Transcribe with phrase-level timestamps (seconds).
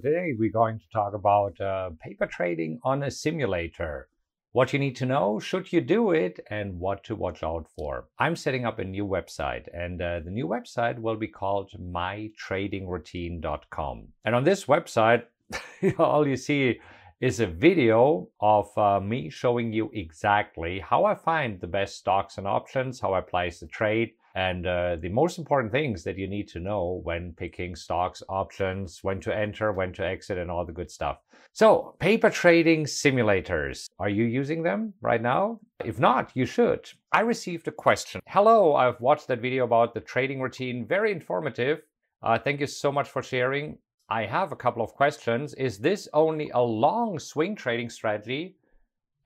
[0.00, 4.08] today we're going to talk about uh, paper trading on a simulator.
[4.52, 8.06] What you need to know, should you do it, and what to watch out for.
[8.18, 14.08] I'm setting up a new website, and uh, the new website will be called mytradingroutine.com.
[14.24, 15.24] And on this website,
[15.98, 16.80] all you see
[17.20, 22.38] is a video of uh, me showing you exactly how I find the best stocks
[22.38, 26.28] and options, how I place the trade, and uh, the most important things that you
[26.28, 30.64] need to know when picking stocks, options, when to enter, when to exit, and all
[30.64, 31.18] the good stuff.
[31.52, 33.86] So, paper trading simulators.
[33.98, 35.60] Are you using them right now?
[35.84, 36.88] If not, you should.
[37.12, 38.20] I received a question.
[38.26, 40.86] Hello, I've watched that video about the trading routine.
[40.86, 41.80] Very informative.
[42.22, 43.78] Uh, thank you so much for sharing.
[44.10, 45.54] I have a couple of questions.
[45.54, 48.56] Is this only a long swing trading strategy?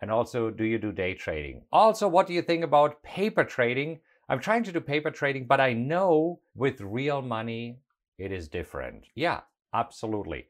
[0.00, 1.62] And also, do you do day trading?
[1.70, 4.00] Also, what do you think about paper trading?
[4.32, 7.80] I'm trying to do paper trading, but I know with real money,
[8.16, 9.04] it is different.
[9.14, 9.40] Yeah,
[9.74, 10.46] absolutely.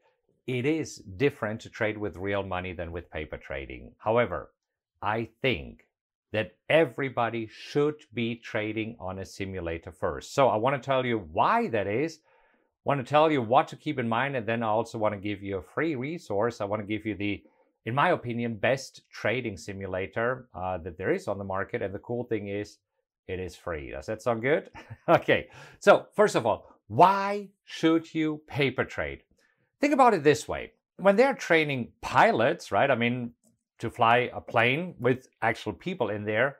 [0.47, 3.91] It is different to trade with real money than with paper trading.
[3.97, 4.53] However,
[5.01, 5.85] I think
[6.31, 10.33] that everybody should be trading on a simulator first.
[10.33, 12.19] So I want to tell you why that is.
[12.23, 15.13] I want to tell you what to keep in mind, and then I also want
[15.13, 16.61] to give you a free resource.
[16.61, 17.43] I want to give you the,
[17.85, 21.81] in my opinion, best trading simulator uh, that there is on the market.
[21.81, 22.77] And the cool thing is,
[23.27, 23.91] it is free.
[23.91, 24.69] Does that sound good?
[25.09, 25.47] okay,
[25.79, 29.23] so first of all, why should you paper trade?
[29.79, 30.73] Think about it this way.
[30.97, 32.89] When they're training pilots, right?
[32.89, 33.31] I mean,
[33.79, 36.57] to fly a plane with actual people in there,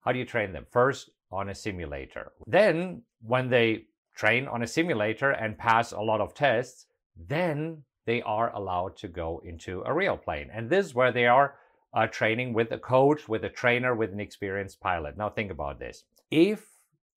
[0.00, 0.66] how do you train them?
[0.70, 2.32] First, on a simulator.
[2.46, 3.84] Then, when they
[4.14, 9.08] train on a simulator and pass a lot of tests, then they are allowed to
[9.08, 10.50] go into a real plane.
[10.52, 11.54] And this is where they are
[11.94, 15.16] uh, training with a coach, with a trainer, with an experienced pilot.
[15.16, 16.04] Now, think about this.
[16.30, 16.66] If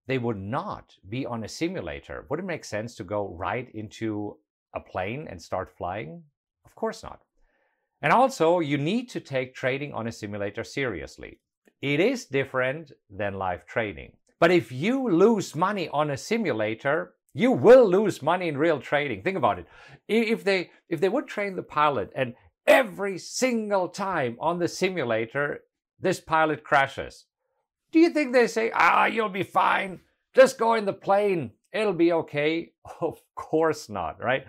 [0.08, 4.38] they would not be on a simulator, would it make sense to go right into
[4.74, 6.24] a plane and start flying?
[6.66, 7.22] Of course not.
[8.02, 11.40] And also, you need to take trading on a simulator seriously.
[11.82, 14.14] It is different than live trading.
[14.40, 19.24] But if you lose money on a simulator, you will lose money in real trading.
[19.24, 19.68] Think about it.
[20.08, 22.36] If they if they would train the pilot and
[22.68, 25.62] every single time on the simulator
[26.00, 27.26] this pilot crashes.
[27.92, 30.02] Do you think they say, ah, you'll be fine,
[30.36, 32.74] just go in the plane, it'll be okay?
[33.02, 34.46] Of course not, right?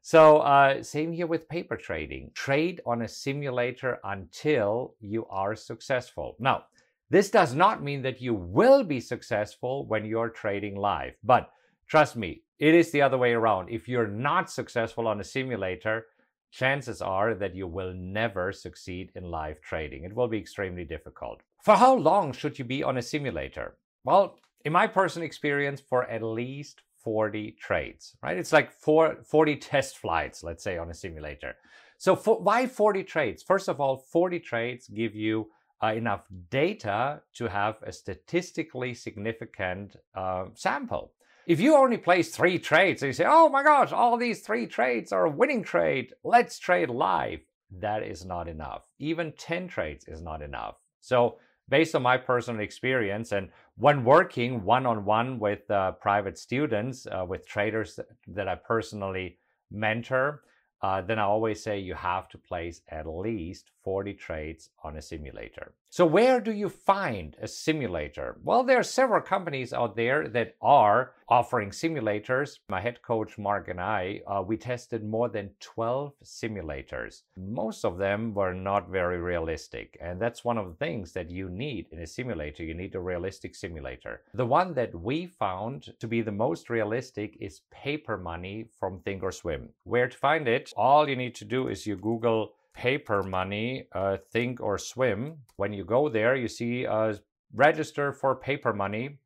[0.00, 2.30] So, uh, same here with paper trading.
[2.34, 6.36] Trade on a simulator until you are successful.
[6.38, 6.64] Now,
[7.10, 11.50] this does not mean that you will be successful when you're trading live, but
[11.86, 13.68] trust me, it is the other way around.
[13.68, 16.06] If you're not successful on a simulator,
[16.54, 20.04] chances are that you will never succeed in live trading.
[20.04, 21.40] It will be extremely difficult.
[21.64, 23.76] For how long should you be on a simulator?
[24.04, 28.38] Well, in my personal experience, for at least 40 trades, right?
[28.38, 31.56] It's like four, 40 test flights, let's say, on a simulator.
[31.98, 33.42] So for, why 40 trades?
[33.42, 35.50] First of all, 40 trades give you
[35.82, 41.12] uh, enough data to have a statistically significant uh, sample.
[41.46, 44.66] If you only place three trades and you say, oh my gosh, all these three
[44.66, 47.40] trades are a winning trade, let's trade live,
[47.80, 48.84] that is not enough.
[48.98, 50.76] Even 10 trades is not enough.
[51.00, 51.36] So,
[51.68, 57.06] based on my personal experience and when working one on one with uh, private students,
[57.06, 59.38] uh, with traders that I personally
[59.70, 60.42] mentor,
[60.84, 65.02] uh, then I always say you have to place at least 40 trades on a
[65.02, 65.72] simulator.
[65.88, 68.36] So where do you find a simulator?
[68.44, 72.58] Well, there are several companies out there that are offering simulators.
[72.68, 77.22] My head coach Mark and I, uh, we tested more than 12 simulators.
[77.36, 79.96] Most of them were not very realistic.
[80.00, 82.64] And that's one of the things that you need in a simulator.
[82.64, 84.22] You need a realistic simulator.
[84.34, 89.68] The one that we found to be the most realistic is Paper Money from Thinkorswim.
[89.84, 90.72] Where to find it?
[90.76, 95.38] All you need to do is you Google paper money, uh, think or swim.
[95.56, 97.14] When you go there, you see uh,
[97.54, 99.18] register for paper money,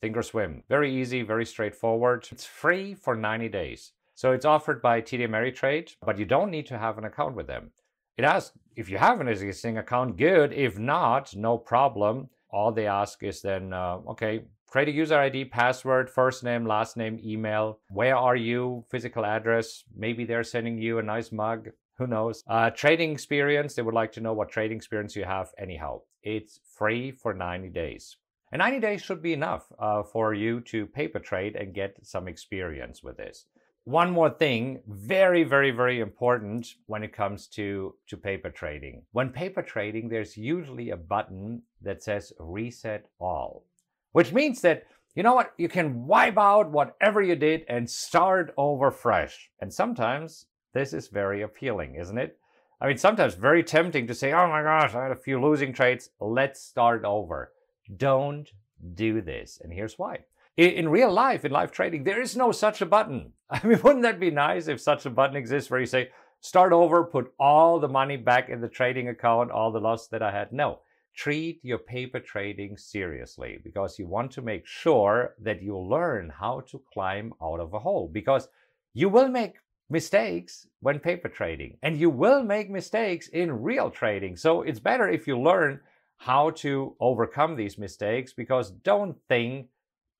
[0.00, 0.62] think or swim.
[0.68, 2.28] Very easy, very straightforward.
[2.30, 3.92] It's free for 90 days.
[4.14, 7.46] So it's offered by TD Ameritrade, but you don't need to have an account with
[7.46, 7.70] them.
[8.16, 10.52] It asks if you have an existing account, good.
[10.52, 12.28] If not, no problem.
[12.50, 16.96] All they ask is then, uh, okay, create a user ID, password, first name, last
[16.96, 17.78] name, email.
[17.88, 18.84] Where are you?
[18.90, 19.84] Physical address.
[19.96, 21.70] Maybe they're sending you a nice mug
[22.00, 22.42] who knows?
[22.46, 26.00] Uh, trading experience, they would like to know what trading experience you have anyhow.
[26.22, 28.16] It's free for 90 days.
[28.52, 32.26] And 90 days should be enough uh, for you to paper trade and get some
[32.26, 33.46] experience with this.
[33.84, 39.02] One more thing, very, very, very important when it comes to, to paper trading.
[39.12, 43.64] When paper trading, there's usually a button that says reset all,
[44.12, 45.52] which means that you know what?
[45.58, 49.50] You can wipe out whatever you did and start over fresh.
[49.60, 52.38] And sometimes This is very appealing, isn't it?
[52.80, 55.72] I mean, sometimes very tempting to say, oh my gosh, I had a few losing
[55.72, 56.10] trades.
[56.20, 57.52] Let's start over.
[57.96, 58.50] Don't
[58.94, 59.60] do this.
[59.62, 60.20] And here's why.
[60.56, 63.32] In real life, in live trading, there is no such a button.
[63.50, 66.10] I mean, wouldn't that be nice if such a button exists where you say,
[66.40, 70.22] start over, put all the money back in the trading account, all the loss that
[70.22, 70.52] I had?
[70.52, 70.80] No.
[71.14, 76.60] Treat your paper trading seriously because you want to make sure that you learn how
[76.68, 78.48] to climb out of a hole because
[78.94, 79.54] you will make
[79.88, 84.36] mistakes when paper trading and you will make mistakes in real trading.
[84.36, 85.80] So it's better if you learn
[86.20, 89.68] how to overcome these mistakes because don't think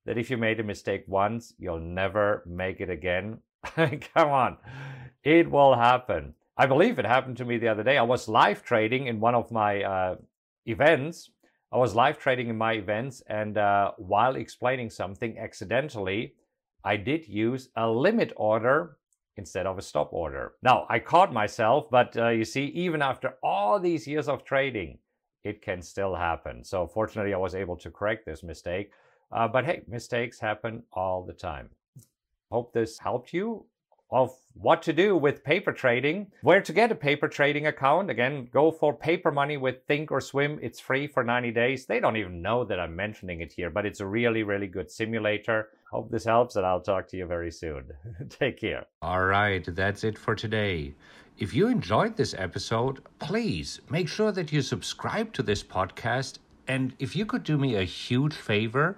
[0.03, 3.37] that if you made a mistake once, you'll never make it again.
[3.75, 4.57] Come on,
[5.23, 6.33] it will happen.
[6.57, 7.99] I believe it happened to me the other day.
[7.99, 10.15] I was live trading in one of my uh,
[10.65, 11.29] events.
[11.71, 16.33] I was live trading in my events, and uh, while explaining something accidentally,
[16.83, 18.97] I did use a limit order
[19.37, 20.53] instead of a stop order.
[20.63, 24.97] Now, I caught myself, but uh, you see, even after all these years of trading,
[25.43, 26.63] it can still happen.
[26.63, 28.91] So, fortunately, I was able to correct this mistake.
[29.31, 31.69] Uh, but hey, mistakes happen all the time.
[32.51, 33.65] Hope this helped you
[34.11, 38.09] of what to do with paper trading, where to get a paper trading account.
[38.09, 40.59] Again, go for paper money with Thinkorswim.
[40.61, 41.85] It's free for 90 days.
[41.85, 44.91] They don't even know that I'm mentioning it here, but it's a really, really good
[44.91, 45.69] simulator.
[45.91, 47.85] Hope this helps, and I'll talk to you very soon.
[48.29, 48.85] Take care.
[49.01, 50.93] All right, that's it for today.
[51.37, 56.39] If you enjoyed this episode, please make sure that you subscribe to this podcast.
[56.67, 58.97] And if you could do me a huge favor,